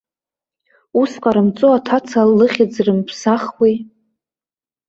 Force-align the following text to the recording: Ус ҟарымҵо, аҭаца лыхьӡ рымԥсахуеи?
Ус 0.99 1.11
ҟарымҵо, 1.21 1.67
аҭаца 1.77 2.21
лыхьӡ 2.37 2.73
рымԥсахуеи? 2.85 3.75